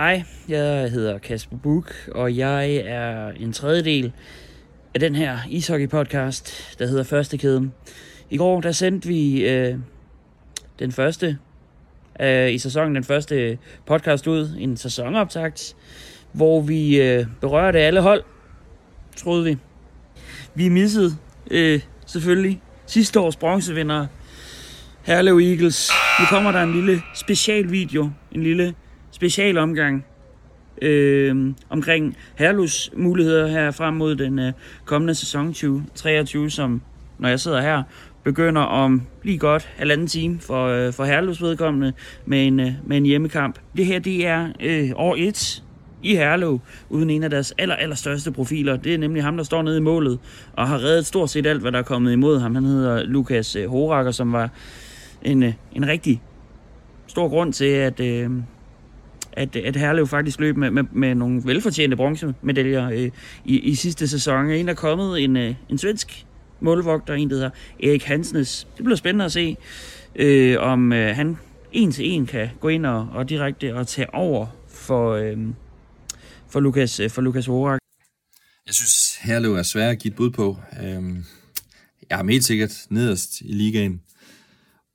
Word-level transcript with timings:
Hej, 0.00 0.22
jeg 0.48 0.90
hedder 0.90 1.18
Kasper 1.18 1.56
Buk, 1.56 1.94
og 2.14 2.36
jeg 2.36 2.74
er 2.74 3.28
en 3.28 3.52
tredjedel 3.52 4.12
af 4.94 5.00
den 5.00 5.14
her 5.14 5.38
ishockey-podcast, 5.38 6.76
der 6.78 6.86
hedder 6.86 7.02
Første 7.04 7.38
Kæden. 7.38 7.72
I 8.30 8.36
går 8.36 8.60
der 8.60 8.72
sendte 8.72 9.08
vi 9.08 9.48
øh, 9.48 9.78
den 10.78 10.92
første 10.92 11.38
øh, 12.20 12.52
i 12.52 12.58
sæsonen, 12.58 12.94
den 12.94 13.04
første 13.04 13.58
podcast 13.86 14.26
ud, 14.26 14.56
en 14.58 14.76
sæsonoptakt, 14.76 15.76
hvor 16.32 16.60
vi 16.60 17.00
øh, 17.00 17.26
berørte 17.40 17.78
alle 17.78 18.00
hold, 18.00 18.22
troede 19.16 19.44
vi. 19.44 19.56
Vi 20.54 20.68
missede 20.68 21.16
øh, 21.50 21.80
selvfølgelig 22.06 22.62
sidste 22.86 23.20
års 23.20 23.36
bronzevinder, 23.36 24.06
Herlev 25.02 25.38
Eagles. 25.38 25.90
Nu 26.20 26.26
kommer 26.26 26.52
der 26.52 26.62
en 26.62 26.72
lille 26.72 27.02
specialvideo, 27.14 28.10
en 28.32 28.42
lille 28.42 28.74
specialomgang 29.20 30.04
øh, 30.82 31.52
omkring 31.70 32.16
Herlus 32.34 32.90
muligheder 32.96 33.46
her 33.46 33.70
frem 33.70 33.94
mod 33.94 34.16
den 34.16 34.38
øh, 34.38 34.52
kommende 34.84 35.14
sæson 35.14 35.46
2023, 35.46 36.50
som 36.50 36.82
når 37.18 37.28
jeg 37.28 37.40
sidder 37.40 37.60
her, 37.60 37.82
begynder 38.24 38.62
om 38.62 39.02
lige 39.22 39.38
godt 39.38 39.68
halvanden 39.76 40.06
time 40.06 40.40
for, 40.40 40.66
øh, 40.66 40.92
for 40.92 41.04
Herlus 41.04 41.42
vedkommende 41.42 41.92
med 42.26 42.46
en, 42.46 42.60
øh, 42.60 42.72
med 42.86 42.96
en 42.96 43.06
hjemmekamp. 43.06 43.58
Det 43.76 43.86
her, 43.86 43.98
det 43.98 44.26
er 44.26 44.48
øh, 44.60 44.90
år 44.96 45.16
1 45.18 45.64
i 46.02 46.16
Herlev, 46.16 46.60
uden 46.88 47.10
en 47.10 47.22
af 47.22 47.30
deres 47.30 47.54
aller, 47.58 47.74
aller 47.74 47.96
største 47.96 48.32
profiler. 48.32 48.76
Det 48.76 48.94
er 48.94 48.98
nemlig 48.98 49.22
ham, 49.22 49.36
der 49.36 49.44
står 49.44 49.62
nede 49.62 49.76
i 49.76 49.80
målet 49.80 50.18
og 50.52 50.68
har 50.68 50.78
reddet 50.78 51.06
stort 51.06 51.30
set 51.30 51.46
alt, 51.46 51.60
hvad 51.60 51.72
der 51.72 51.78
er 51.78 51.82
kommet 51.82 52.12
imod 52.12 52.38
ham. 52.38 52.54
Han 52.54 52.64
hedder 52.64 53.02
Lukas 53.02 53.56
øh, 53.56 53.70
Horaker, 53.70 54.10
som 54.10 54.32
var 54.32 54.50
en, 55.22 55.42
øh, 55.42 55.52
en 55.72 55.88
rigtig 55.88 56.22
stor 57.06 57.28
grund 57.28 57.52
til, 57.52 57.64
at, 57.64 58.00
øh, 58.00 58.30
at, 59.32 59.56
at 59.56 59.76
Herlev 59.76 60.06
faktisk 60.06 60.40
løb 60.40 60.56
med, 60.56 60.70
med, 60.70 60.84
med 60.92 61.14
nogle 61.14 61.42
velfortjente 61.44 61.96
bronzemedaljer 61.96 62.90
øh, 62.90 63.10
i, 63.44 63.58
i 63.58 63.74
sidste 63.74 64.08
sæson. 64.08 64.50
En 64.50 64.68
er 64.68 64.74
kommet 64.74 65.24
en, 65.24 65.36
øh, 65.36 65.54
en 65.68 65.78
svensk 65.78 66.26
målvogter, 66.60 67.14
en 67.14 67.30
der 67.30 67.36
hedder 67.36 67.50
Erik 67.82 68.04
Hansnes. 68.04 68.66
Det 68.76 68.84
bliver 68.84 68.96
spændende 68.96 69.24
at 69.24 69.32
se, 69.32 69.56
øh, 70.16 70.56
om 70.60 70.92
øh, 70.92 71.16
han 71.16 71.38
en 71.72 71.92
til 71.92 72.10
en 72.10 72.26
kan 72.26 72.48
gå 72.60 72.68
ind 72.68 72.86
og, 72.86 73.08
og 73.12 73.28
direkte 73.28 73.74
og 73.74 73.86
tage 73.86 74.14
over 74.14 74.46
for, 74.68 75.12
øh, 75.12 75.36
for 76.48 76.60
Lukas, 76.60 77.00
øh, 77.00 77.10
for 77.10 77.22
Lukas 77.22 77.46
Horak. 77.46 77.80
Jeg 78.66 78.74
synes, 78.74 79.16
Herlev 79.22 79.54
er 79.54 79.62
svært 79.62 79.90
at 79.90 79.98
give 79.98 80.10
et 80.10 80.16
bud 80.16 80.30
på. 80.30 80.58
Øhm, 80.82 81.24
jeg 82.10 82.20
er 82.20 82.30
helt 82.30 82.44
sikkert 82.44 82.86
nederst 82.88 83.40
i 83.40 83.52
ligaen. 83.52 84.00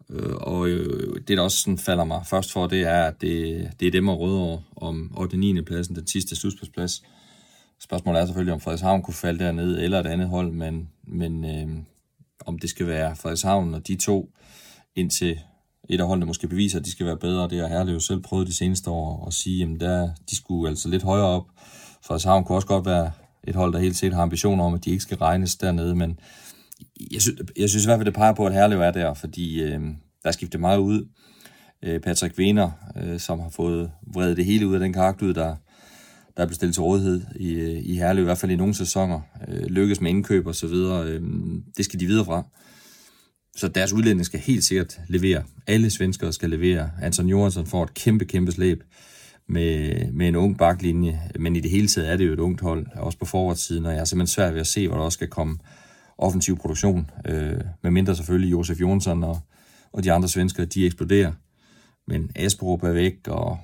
Øh, 0.10 0.36
og 0.36 0.68
øh, 0.68 1.16
det, 1.28 1.38
der 1.38 1.44
også 1.44 1.58
sådan 1.58 1.78
falder 1.78 2.04
mig 2.04 2.26
først 2.26 2.52
for, 2.52 2.68
det 2.68 2.82
er, 2.82 3.04
at 3.04 3.22
det, 3.22 3.70
det 3.80 3.88
er 3.88 3.92
dem 3.92 4.08
og 4.08 4.20
Rødovre 4.20 4.62
om 4.76 5.14
8. 5.18 5.38
9. 5.38 5.62
pladsen, 5.62 5.96
den 5.96 6.08
sidste 6.08 6.36
slutspilsplads. 6.36 7.04
Spørgsmålet 7.80 8.22
er 8.22 8.26
selvfølgelig, 8.26 8.54
om 8.54 8.60
Frederikshavn 8.60 9.02
kunne 9.02 9.14
falde 9.14 9.44
derned, 9.44 9.80
eller 9.80 10.00
et 10.00 10.08
andet 10.08 10.28
hold, 10.28 10.52
men, 10.52 10.90
men 11.04 11.46
øh, 11.46 11.68
om 12.46 12.60
det 12.60 12.70
skal 12.70 12.88
være 12.88 13.16
Frederikshavn 13.16 13.74
og 13.74 13.88
de 13.88 13.96
to, 13.96 14.30
indtil 14.96 15.40
et 15.90 16.02
af 16.02 16.08
holdene 16.08 16.26
måske 16.26 16.48
beviser, 16.48 16.80
at 16.80 16.86
de 16.86 16.92
skal 16.92 17.06
være 17.06 17.18
bedre. 17.18 17.50
Det 17.50 17.60
har 17.60 17.68
Herlev 17.68 18.00
selv 18.00 18.22
prøvet 18.22 18.48
de 18.48 18.54
seneste 18.54 18.90
år 18.90 19.28
at 19.28 19.34
sige, 19.34 19.64
at 19.64 19.80
der, 19.80 20.10
de 20.30 20.36
skulle 20.36 20.70
altså 20.70 20.90
lidt 20.90 21.04
højere 21.04 21.26
op. 21.26 21.46
Frederikshavn 22.06 22.44
kunne 22.44 22.58
også 22.58 22.68
godt 22.68 22.86
være 22.86 23.12
et 23.44 23.56
hold, 23.56 23.74
der 23.74 23.80
helt 23.80 23.96
set 23.96 24.14
har 24.14 24.22
ambitioner 24.22 24.64
om, 24.64 24.74
at 24.74 24.86
de 24.86 24.92
ikke 24.92 25.04
skal 25.04 25.18
regnes 25.18 25.56
dernede, 25.56 25.96
men 25.96 26.20
jeg 27.12 27.22
sy- 27.22 27.58
jeg 27.58 27.70
synes 27.70 27.86
i 27.86 27.88
hvert 27.88 27.98
fald, 27.98 28.06
det 28.06 28.14
peger 28.14 28.34
på, 28.34 28.46
at 28.46 28.54
Herlev 28.54 28.80
er 28.80 28.92
der, 28.92 29.14
fordi 29.14 29.62
øh, 29.64 29.82
der 30.24 30.30
er 30.30 30.32
skiftet 30.32 30.60
meget 30.60 30.78
ud. 30.78 31.08
Øh, 31.84 32.00
Patrick 32.00 32.38
Wiener, 32.38 32.72
øh, 33.04 33.20
som 33.20 33.40
har 33.40 33.50
fået 33.50 33.92
vredet 34.14 34.38
det 34.38 34.46
hele 34.46 34.68
ud 34.68 34.74
af 34.74 34.80
den 34.80 34.94
karakter 34.94 35.26
ud, 35.26 35.34
der, 35.34 35.56
der 36.38 36.46
er 36.46 36.54
stillet 36.54 36.74
til 36.74 36.84
rådighed 36.84 37.22
i, 37.36 37.54
øh, 37.54 37.82
i 37.86 37.96
Herlev, 37.96 38.22
i 38.22 38.26
hvert 38.26 38.38
fald 38.38 38.52
i 38.52 38.56
nogle 38.56 38.74
sæsoner, 38.74 39.22
øh, 39.48 39.66
lykkes 39.66 40.02
med 40.02 40.12
indkøb 40.12 40.48
og 40.48 40.56
så 40.56 40.68
videre. 40.68 41.08
Øh, 41.08 41.22
det 41.78 41.86
skal 41.86 42.00
de 42.00 42.06
videre 42.06 42.26
fra. 42.26 42.44
Så 43.56 43.68
deres 43.68 43.94
udlænding 43.94 44.26
skal 44.26 44.40
helt 44.40 44.64
sikkert 44.64 45.00
levere. 45.08 45.44
Alle 45.68 45.90
svenskere 45.90 46.34
skal 46.34 46.50
levere. 46.50 46.92
Anton 47.02 47.28
Johansson 47.28 47.66
får 47.66 47.84
et 47.84 47.94
kæmpe, 47.94 48.26
kæmpe 48.26 48.52
slæb 48.52 48.84
med, 49.50 49.96
med 50.12 50.28
en 50.28 50.36
ung 50.36 50.58
baklinje, 50.58 51.22
men 51.40 51.56
i 51.56 51.60
det 51.60 51.72
hele 51.72 51.88
taget 51.88 52.12
er 52.12 52.18
det 52.18 52.28
jo 52.28 52.34
et 52.34 52.40
ungt 52.40 52.62
hold, 52.62 52.88
også 52.96 53.18
på 53.18 53.26
forwardsiden, 53.26 53.86
og 53.86 53.92
jeg 53.92 54.00
er 54.00 54.06
simpelthen 54.06 54.34
svært 54.34 54.54
ved 54.54 54.62
at 54.62 54.68
se, 54.68 54.88
hvor 54.88 54.98
der 54.98 55.04
også 55.04 55.16
skal 55.16 55.28
komme 55.28 55.58
offensiv 56.18 56.58
produktion, 56.58 57.12
øh, 57.28 57.62
med 57.84 57.92
mindre 57.92 58.16
selvfølgelig 58.16 58.52
Josef 58.52 58.82
Jonsson 58.82 59.24
og, 59.24 59.40
og 59.94 60.04
de 60.04 60.12
andre 60.12 60.30
svenskere, 60.30 60.66
de 60.66 60.86
eksploderer. 60.86 61.32
Men 62.08 62.32
Asperup 62.36 62.84
er 62.84 62.92
væk, 62.92 63.28
og 63.28 63.58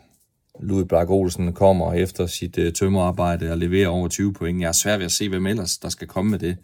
Louis 0.59 0.85
Blark 0.89 1.09
Olsen 1.09 1.53
kommer 1.53 1.93
efter 1.93 2.27
sit 2.27 2.57
øh, 2.57 2.73
tømmerarbejde 2.73 3.51
og 3.51 3.57
leverer 3.57 3.87
over 3.87 4.07
20 4.07 4.33
point. 4.33 4.61
Jeg 4.61 4.67
er 4.67 4.71
svært 4.71 4.99
ved 4.99 5.05
at 5.05 5.11
se, 5.11 5.29
hvem 5.29 5.45
ellers 5.45 5.77
der 5.77 5.89
skal 5.89 6.07
komme 6.07 6.31
med 6.31 6.39
det. 6.39 6.57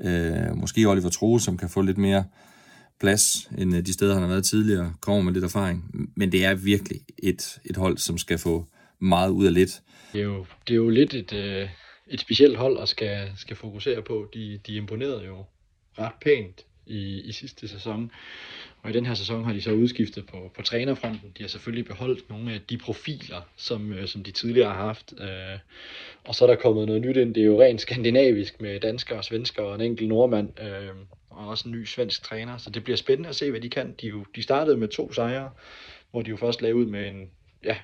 Øh, 0.00 0.56
måske 0.56 0.84
Oliver 0.84 1.10
Troe, 1.10 1.40
som 1.40 1.56
kan 1.56 1.68
få 1.68 1.82
lidt 1.82 1.98
mere 1.98 2.24
plads 3.00 3.50
end 3.58 3.76
øh, 3.76 3.86
de 3.86 3.92
steder, 3.92 4.12
han 4.12 4.22
har 4.22 4.28
været 4.28 4.44
tidligere, 4.44 4.94
kommer 5.00 5.22
med 5.22 5.32
lidt 5.32 5.44
erfaring. 5.44 6.08
Men 6.16 6.32
det 6.32 6.44
er 6.44 6.54
virkelig 6.54 7.00
et, 7.18 7.58
et 7.64 7.76
hold, 7.76 7.98
som 7.98 8.18
skal 8.18 8.38
få 8.38 8.66
meget 9.00 9.30
ud 9.30 9.46
af 9.46 9.54
lidt. 9.54 9.82
Det 10.12 10.20
er 10.20 10.24
jo, 10.24 10.46
det 10.68 10.74
er 10.74 10.76
jo 10.76 10.88
lidt 10.88 11.14
et, 11.14 11.32
øh, 11.32 11.68
et 12.08 12.20
specielt 12.20 12.56
hold 12.56 12.76
og 12.76 12.88
skal, 12.88 13.30
skal 13.36 13.56
fokusere 13.56 14.02
på. 14.02 14.28
De, 14.34 14.60
de 14.66 14.74
imponerede 14.74 15.24
jo 15.24 15.44
ret 15.98 16.12
pænt 16.20 16.64
i, 16.86 17.20
i 17.20 17.32
sidste 17.32 17.68
sæson. 17.68 18.10
Og 18.82 18.90
i 18.90 18.92
den 18.92 19.06
her 19.06 19.14
sæson 19.14 19.44
har 19.44 19.52
de 19.52 19.62
så 19.62 19.72
udskiftet 19.72 20.26
på, 20.26 20.50
på 20.56 20.62
trænerfronten. 20.62 21.32
De 21.38 21.42
har 21.42 21.48
selvfølgelig 21.48 21.84
beholdt 21.84 22.30
nogle 22.30 22.52
af 22.52 22.60
de 22.70 22.78
profiler, 22.78 23.40
som, 23.56 23.92
øh, 23.92 24.06
som 24.08 24.22
de 24.22 24.30
tidligere 24.30 24.68
har 24.72 24.86
haft. 24.86 25.14
Øh, 25.20 25.58
og 26.24 26.34
så 26.34 26.44
er 26.44 26.48
der 26.48 26.56
kommet 26.56 26.86
noget 26.86 27.02
nyt 27.02 27.16
ind. 27.16 27.34
Det 27.34 27.40
er 27.40 27.46
jo 27.46 27.62
rent 27.62 27.80
skandinavisk 27.80 28.60
med 28.60 28.80
danskere 28.80 29.18
og 29.18 29.24
svenskere 29.24 29.66
og 29.66 29.74
en 29.74 29.80
enkelt 29.80 30.08
nordmand. 30.08 30.60
Øh, 30.60 30.88
og 31.30 31.48
også 31.48 31.68
en 31.68 31.74
ny 31.74 31.84
svensk 31.84 32.22
træner. 32.22 32.56
Så 32.56 32.70
det 32.70 32.84
bliver 32.84 32.96
spændende 32.96 33.28
at 33.28 33.36
se, 33.36 33.50
hvad 33.50 33.60
de 33.60 33.70
kan. 33.70 33.94
De, 34.00 34.06
jo, 34.06 34.24
de 34.36 34.42
startede 34.42 34.76
med 34.76 34.88
to 34.88 35.12
sejre, 35.12 35.50
hvor 36.10 36.22
de 36.22 36.30
jo 36.30 36.36
først 36.36 36.62
lagde 36.62 36.74
ud 36.74 36.86
med 36.86 37.08
en, 37.08 37.30
ja, 37.64 37.76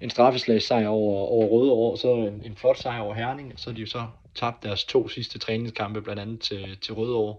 en 0.00 0.10
straffeslagssejr 0.10 0.88
over, 0.88 1.26
over 1.26 1.46
Røde 1.46 1.98
så 1.98 2.14
en, 2.14 2.42
en 2.44 2.56
flot 2.56 2.78
sejr 2.78 3.00
over 3.00 3.14
Herning, 3.14 3.52
så 3.56 3.72
de 3.72 3.80
jo 3.80 3.86
så 3.86 4.06
tabt 4.34 4.62
deres 4.62 4.84
to 4.84 5.08
sidste 5.08 5.38
træningskampe, 5.38 6.02
blandt 6.02 6.22
andet 6.22 6.40
til, 6.40 6.78
til 6.80 6.94
Røde 6.94 7.36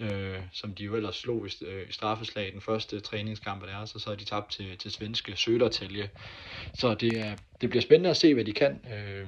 øh, 0.00 0.36
som 0.52 0.74
de 0.74 0.84
jo 0.84 0.96
ellers 0.96 1.16
slog 1.16 1.46
i, 1.46 1.64
øh, 1.64 1.88
i 1.88 1.92
straffeslag 1.92 2.50
den 2.52 2.60
første 2.60 3.00
træningskamp 3.00 3.62
der, 3.62 3.84
så, 3.84 3.98
så 3.98 4.08
har 4.08 4.16
de 4.16 4.24
tabt 4.24 4.52
til, 4.52 4.66
til 4.78 4.90
svenske 4.90 5.32
Sødertælje. 5.36 6.08
Så 6.74 6.94
det, 6.94 7.20
er, 7.20 7.32
det 7.60 7.70
bliver 7.70 7.82
spændende 7.82 8.10
at 8.10 8.16
se, 8.16 8.34
hvad 8.34 8.44
de 8.44 8.52
kan. 8.52 8.70
Øh, 8.70 9.26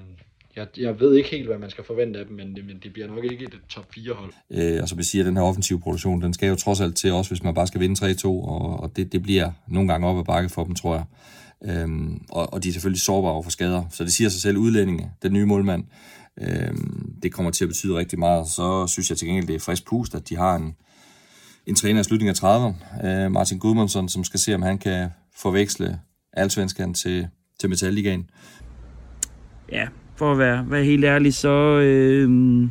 jeg, 0.56 0.66
jeg 0.76 1.00
ved 1.00 1.14
ikke 1.14 1.30
helt, 1.30 1.46
hvad 1.46 1.58
man 1.58 1.70
skal 1.70 1.84
forvente 1.84 2.18
af 2.18 2.26
dem, 2.26 2.36
men, 2.36 2.52
men 2.52 2.80
det 2.82 2.92
bliver 2.92 3.08
nok 3.08 3.24
ikke 3.24 3.44
et 3.44 3.60
top 3.68 3.86
4-hold. 3.96 4.32
Øh, 4.50 4.82
og 4.82 4.88
så 4.88 4.94
vil 4.94 5.04
sige, 5.04 5.20
at 5.20 5.26
den 5.26 5.36
her 5.36 5.44
offensive 5.44 5.80
produktion, 5.80 6.22
den 6.22 6.34
skal 6.34 6.48
jo 6.48 6.56
trods 6.56 6.80
alt 6.80 6.96
til 6.96 7.12
også, 7.12 7.30
hvis 7.30 7.42
man 7.42 7.54
bare 7.54 7.66
skal 7.66 7.80
vinde 7.80 8.12
3-2, 8.12 8.26
og, 8.26 8.80
og 8.80 8.96
det, 8.96 9.12
det 9.12 9.22
bliver 9.22 9.50
nogle 9.66 9.88
gange 9.88 10.08
op 10.08 10.18
ad 10.18 10.24
bakke 10.24 10.48
for 10.48 10.64
dem, 10.64 10.74
tror 10.74 10.94
jeg. 10.94 11.04
Øhm, 11.64 12.20
og, 12.30 12.52
og 12.52 12.62
de 12.62 12.68
er 12.68 12.72
selvfølgelig 12.72 13.02
sårbare 13.02 13.32
over 13.32 13.42
for 13.42 13.50
skader, 13.50 13.84
så 13.90 14.04
det 14.04 14.12
siger 14.12 14.30
sig 14.30 14.40
selv 14.40 14.56
udlændinge, 14.56 15.10
den 15.22 15.32
nye 15.32 15.46
målmand, 15.46 15.84
øhm, 16.40 17.14
det 17.22 17.32
kommer 17.32 17.50
til 17.50 17.64
at 17.64 17.68
betyde 17.68 17.98
rigtig 17.98 18.18
meget. 18.18 18.48
Så 18.48 18.86
synes 18.86 19.10
jeg 19.10 19.18
til 19.18 19.26
gengæld, 19.28 19.46
det 19.46 19.54
er 19.54 19.60
frisk 19.60 19.84
pust, 19.86 20.14
at 20.14 20.28
de 20.28 20.36
har 20.36 20.56
en, 20.56 20.74
en 21.66 21.74
træner 21.74 22.00
i 22.00 22.04
slutningen 22.04 22.36
af 22.42 22.44
30'erne, 22.44 23.06
øh, 23.06 23.30
Martin 23.30 23.58
Gudmundsson, 23.58 24.08
som 24.08 24.24
skal 24.24 24.40
se, 24.40 24.54
om 24.54 24.62
han 24.62 24.78
kan 24.78 25.08
forveksle 25.36 26.00
alsvenskeren 26.32 26.94
til, 26.94 27.28
til 27.60 27.68
Metalligaen. 27.68 28.30
Ja, 29.72 29.88
for 30.16 30.32
at 30.32 30.38
være, 30.38 30.70
være 30.70 30.84
helt 30.84 31.04
ærlig, 31.04 31.34
så... 31.34 31.78
Øh, 31.78 32.68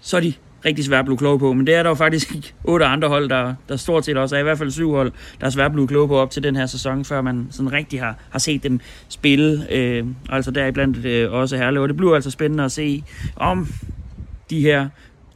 så 0.00 0.16
er 0.16 0.20
de 0.20 0.32
rigtig 0.66 0.84
svært 0.84 0.98
at 0.98 1.04
blive 1.04 1.18
klog 1.18 1.38
på. 1.38 1.52
Men 1.52 1.66
det 1.66 1.74
er 1.74 1.82
der 1.82 1.90
jo 1.90 1.94
faktisk 1.94 2.34
otte 2.64 2.86
andre 2.86 3.08
hold, 3.08 3.28
der, 3.28 3.54
der 3.68 3.76
stort 3.76 4.04
set 4.04 4.16
også 4.16 4.36
er, 4.36 4.40
i 4.40 4.42
hvert 4.42 4.58
fald 4.58 4.70
syv 4.70 4.90
hold, 4.90 5.12
der 5.40 5.46
er 5.46 5.50
svært 5.50 5.66
at 5.66 5.72
blive 5.72 5.88
klog 5.88 6.08
på 6.08 6.16
op 6.16 6.30
til 6.30 6.42
den 6.42 6.56
her 6.56 6.66
sæson, 6.66 7.04
før 7.04 7.20
man 7.20 7.46
sådan 7.50 7.72
rigtig 7.72 8.00
har, 8.00 8.18
har 8.30 8.38
set 8.38 8.62
dem 8.62 8.80
spille. 9.08 9.66
Øh, 9.70 10.04
altså 10.28 10.50
deriblandt 10.50 11.04
øh, 11.04 11.32
også 11.32 11.56
Herlev. 11.56 11.82
Og 11.82 11.88
det 11.88 11.96
bliver 11.96 12.14
altså 12.14 12.30
spændende 12.30 12.64
at 12.64 12.72
se, 12.72 13.04
om 13.36 13.68
de 14.50 14.60
her, 14.60 14.88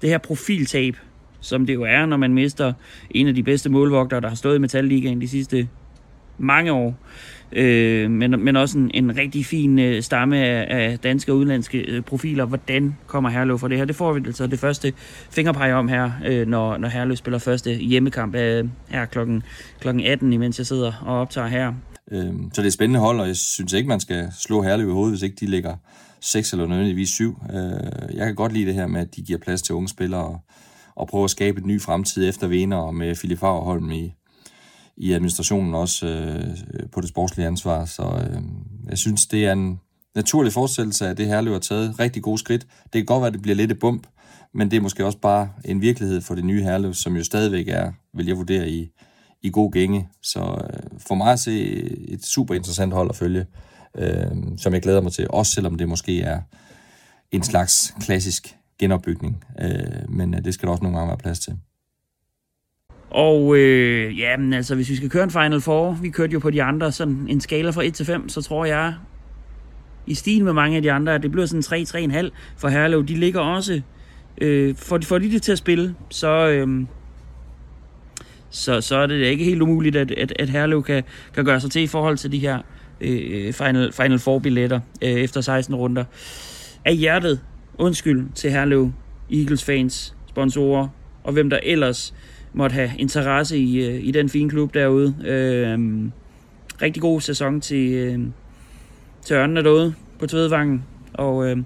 det 0.03 0.11
her 0.11 0.19
profiltab, 0.19 0.97
som 1.41 1.67
det 1.67 1.75
jo 1.75 1.83
er, 1.83 2.07
når 2.07 2.17
man 2.17 2.35
mister 2.35 2.73
en 3.11 3.29
af 3.29 3.35
de 3.35 3.43
bedste 3.43 3.71
målvogtere, 3.71 4.21
der 4.21 4.29
har 4.29 4.37
stået 4.37 4.57
i 4.57 4.59
Metalligaen 4.59 5.21
de 5.21 5.29
sidste 5.29 5.69
mange 6.41 6.73
år 6.73 6.95
øh, 7.53 8.11
men, 8.11 8.45
men 8.45 8.57
også 8.57 8.79
en, 8.79 8.91
en 8.95 9.17
rigtig 9.17 9.47
fin 9.47 9.79
øh, 9.79 10.03
stamme 10.03 10.39
af, 10.39 10.67
af 10.71 10.99
danske 10.99 11.33
og 11.33 11.39
udenlandske 11.39 11.79
øh, 11.79 12.03
profiler. 12.03 12.45
Hvordan 12.45 12.97
kommer 13.07 13.31
Herlev 13.31 13.59
fra 13.59 13.69
det 13.69 13.79
her? 13.79 13.85
Det 13.85 13.97
får 13.97 14.13
vi 14.13 14.21
altså 14.27 14.47
det 14.47 14.59
første 14.59 14.93
fingerpege 15.31 15.75
om 15.75 15.89
her, 15.89 16.11
øh, 16.27 16.47
når, 16.47 16.77
når 16.77 16.89
Herlev 16.89 17.17
spiller 17.17 17.39
første 17.39 17.75
hjemmekamp 17.75 18.35
øh, 18.35 18.69
her 18.89 19.05
klokken, 19.05 19.43
klokken 19.81 20.05
18, 20.07 20.33
imens 20.33 20.59
jeg 20.59 20.67
sidder 20.67 20.93
og 21.07 21.21
optager 21.21 21.47
her. 21.47 21.73
Øh, 22.13 22.33
så 22.53 22.63
det 22.63 22.67
er 22.67 22.73
spændende 22.73 23.01
hold, 23.01 23.21
og 23.21 23.27
jeg 23.27 23.37
synes 23.37 23.73
ikke, 23.73 23.89
man 23.89 24.01
skal 24.01 24.29
slå 24.39 24.63
Herlev 24.63 24.89
i 24.89 24.93
hovedet, 24.93 25.13
hvis 25.13 25.23
ikke 25.23 25.37
de 25.41 25.47
ligger 25.47 25.77
6 26.21 26.53
eller 26.53 26.67
nødvendigvis 26.67 27.09
7. 27.09 27.39
Øh, 27.53 28.17
jeg 28.17 28.27
kan 28.27 28.35
godt 28.35 28.53
lide 28.53 28.67
det 28.67 28.75
her 28.75 28.87
med, 28.87 29.01
at 29.01 29.17
de 29.17 29.23
giver 29.23 29.39
plads 29.39 29.63
til 29.63 29.75
unge 29.75 29.89
spillere 29.89 30.25
og, 30.25 30.41
og 30.97 31.09
prøver 31.09 31.25
at 31.25 31.31
skabe 31.31 31.61
en 31.61 31.67
ny 31.67 31.81
fremtid 31.81 32.29
efter 32.29 32.47
Vener 32.47 32.77
og 32.77 32.95
med 32.95 33.15
Philip 33.15 33.39
Fagerholm 33.39 33.91
i, 33.91 34.13
i 34.97 35.13
administrationen 35.13 35.75
også 35.75 36.07
øh, 36.07 36.89
på 36.93 37.01
det 37.01 37.09
sportslige 37.09 37.47
ansvar. 37.47 37.85
Så 37.85 38.03
øh, 38.03 38.43
jeg 38.89 38.99
synes, 38.99 39.27
det 39.27 39.47
er 39.47 39.53
en 39.53 39.81
naturlig 40.15 40.53
fortsættelse 40.53 41.09
af 41.09 41.17
det, 41.17 41.27
Herlev 41.27 41.53
har 41.53 41.61
taget. 41.61 41.99
Rigtig 41.99 42.23
gode 42.23 42.39
skridt. 42.39 42.67
Det 42.83 42.93
kan 42.93 43.05
godt 43.05 43.21
være, 43.21 43.27
at 43.27 43.33
det 43.33 43.43
bliver 43.43 43.57
lidt 43.57 43.73
et 43.73 43.79
bump, 43.79 44.07
men 44.55 44.71
det 44.71 44.77
er 44.77 44.81
måske 44.81 45.07
også 45.07 45.19
bare 45.19 45.49
en 45.65 45.81
virkelighed 45.81 46.21
for 46.21 46.35
det 46.35 46.45
nye 46.45 46.63
Herlev, 46.63 46.95
som 46.95 47.17
jo 47.17 47.25
stadigvæk 47.25 47.69
er, 47.69 47.93
vil 48.15 48.27
jeg 48.27 48.37
vurdere, 48.37 48.71
i, 48.71 48.91
i 49.43 49.51
god 49.51 49.73
gænge. 49.73 50.09
Så 50.23 50.41
øh, 50.41 51.01
for 51.09 51.15
mig 51.15 51.33
at 51.33 51.41
se 51.41 51.63
et 52.09 52.25
super 52.25 52.55
interessant 52.55 52.93
hold 52.93 53.11
at 53.11 53.17
følge, 53.17 53.47
øh, 53.97 54.27
som 54.59 54.75
jeg 54.75 54.83
glæder 54.83 55.01
mig 55.01 55.13
til, 55.13 55.27
også 55.31 55.53
selvom 55.53 55.75
det 55.75 55.89
måske 55.89 56.21
er 56.21 56.41
en 57.33 57.43
slags 57.43 57.95
klassisk 58.01 58.57
genopbygning. 58.79 59.45
Øh, 59.61 60.09
men 60.09 60.35
øh, 60.35 60.45
det 60.45 60.55
skal 60.55 60.67
der 60.67 60.71
også 60.71 60.83
nogle 60.83 60.99
gange 60.99 61.09
være 61.09 61.19
plads 61.19 61.39
til. 61.39 61.57
Og 63.11 63.57
øh, 63.57 64.19
ja, 64.19 64.37
men 64.37 64.53
altså, 64.53 64.75
hvis 64.75 64.91
vi 64.91 64.97
skal 64.97 65.11
køre 65.11 65.25
en 65.25 65.31
Final 65.31 65.61
Four, 65.61 65.99
vi 66.03 66.09
kørte 66.09 66.33
jo 66.33 66.39
på 66.39 66.51
de 66.51 66.63
andre, 66.63 66.93
sådan 66.93 67.27
en 67.29 67.41
skala 67.41 67.71
fra 67.71 67.85
1 67.85 67.95
til 67.95 68.07
5, 68.07 68.29
så 68.29 68.43
tror 68.43 68.65
jeg, 68.65 68.95
i 70.07 70.15
stil 70.15 70.45
med 70.45 70.53
mange 70.53 70.77
af 70.77 70.83
de 70.83 70.93
andre, 70.93 71.15
at 71.15 71.23
det 71.23 71.31
bliver 71.31 71.47
sådan 71.47 72.27
3-3,5 72.27 72.31
for 72.57 72.69
Herlev. 72.69 73.07
De 73.07 73.15
ligger 73.15 73.41
også, 73.41 73.81
øh, 74.41 74.75
for, 74.75 74.99
de, 74.99 75.21
de 75.21 75.33
det 75.33 75.43
til 75.43 75.53
at 75.53 75.59
spille, 75.59 75.95
så, 76.11 76.49
øh, 76.49 76.87
så, 78.51 78.81
så 78.81 78.97
er 78.97 79.07
det 79.07 79.15
ikke 79.15 79.45
helt 79.45 79.63
umuligt, 79.63 79.97
at, 79.97 80.11
at, 80.11 80.33
at 80.39 80.49
Herlev 80.49 80.83
kan, 80.83 81.03
kan 81.35 81.45
gøre 81.45 81.61
sig 81.61 81.71
til 81.71 81.83
i 81.83 81.87
forhold 81.87 82.17
til 82.17 82.33
de 82.33 82.39
her 82.39 82.59
øh, 83.01 83.53
Final, 83.53 83.93
Final 83.93 84.19
Four-billetter 84.19 84.81
øh, 85.03 85.11
efter 85.11 85.41
16 85.41 85.75
runder. 85.75 86.05
Af 86.85 86.97
hjertet, 86.97 87.41
undskyld 87.79 88.27
til 88.35 88.51
Herlev, 88.51 88.93
Eagles 89.33 89.65
fans, 89.65 90.15
sponsorer 90.29 90.89
og 91.25 91.33
hvem 91.33 91.51
der 91.51 91.59
ellers 91.63 92.15
måtte 92.53 92.75
have 92.75 92.91
interesse 92.99 93.59
i, 93.59 93.87
øh, 93.87 94.05
i 94.05 94.11
den 94.11 94.29
fine 94.29 94.51
klub 94.51 94.75
derude. 94.75 95.15
Øh, 95.25 95.79
rigtig 96.83 97.03
god 97.03 97.21
sæson 97.21 97.61
til, 97.61 97.93
øh, 97.93 98.19
til 99.23 99.35
ørnene 99.35 99.63
derude 99.63 99.95
på 100.19 100.27
Tvedvangen. 100.27 100.85
Og 101.13 101.51
øh, 101.51 101.57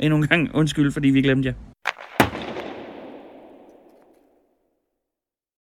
endnu 0.00 0.16
en 0.16 0.26
gang 0.26 0.50
undskyld, 0.54 0.92
fordi 0.92 1.08
vi 1.08 1.22
glemte 1.22 1.46
jer. 1.48 1.65